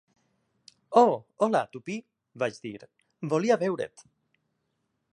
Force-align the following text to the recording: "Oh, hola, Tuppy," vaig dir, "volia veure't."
"Oh, 1.01 1.13
hola, 1.47 1.61
Tuppy," 1.77 1.99
vaig 2.45 2.59
dir, 2.65 2.89
"volia 3.35 3.63
veure't." 3.67 4.07